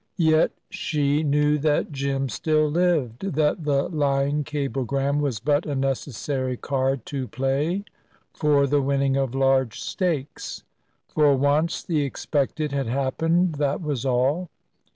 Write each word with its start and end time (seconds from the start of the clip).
Yet 0.17 0.49
she 0.71 1.21
knew 1.21 1.59
that 1.59 1.91
Jim 1.91 2.27
still 2.27 2.67
lived; 2.67 3.33
that 3.33 3.63
the 3.65 3.83
lying 3.87 4.43
cablegram 4.43 5.19
was 5.19 5.39
but 5.39 5.67
a 5.67 5.75
necessary 5.75 6.57
card 6.57 7.05
to 7.05 7.27
play 7.27 7.85
for 8.33 8.65
the 8.65 8.81
winning 8.81 9.15
of 9.15 9.35
large 9.35 9.79
stakes. 9.79 10.63
For 11.07 11.35
once, 11.35 11.83
the 11.83 12.01
expected 12.01 12.71
had 12.71 12.87
happened 12.87 13.53
that 13.59 13.79
was 13.79 14.03
all. 14.03 14.49